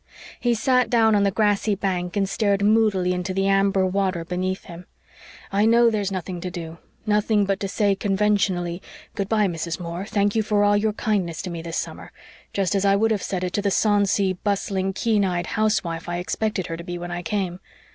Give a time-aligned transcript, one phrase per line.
[0.39, 4.63] He sat down on the grassy bank and stared moodily into the amber water beneath
[4.65, 4.87] him.
[5.51, 8.81] "I know there's nothing to do nothing but to say conventionally,
[9.13, 9.79] 'Good bye, Mrs.
[9.79, 10.05] Moore.
[10.05, 12.11] Thank you for all your kindness to me this summer,'
[12.51, 16.17] just as I would have said it to the sonsy, bustling, keen eyed housewife I
[16.17, 17.59] expected her to be when I came.